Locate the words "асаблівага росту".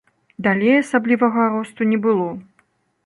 0.83-1.81